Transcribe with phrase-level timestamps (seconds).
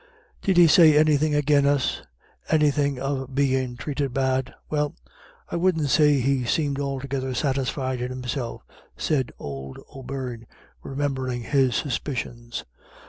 [0.41, 2.01] "Did he say anythin' agin us?
[2.49, 4.95] Anythin' of bein' thrated bad?" "Well,
[5.51, 8.63] I wouldn't say he seemed altogether satisfied in himself,"
[8.97, 10.47] said old O'Beirne,
[10.81, 12.65] remembering his suspicions.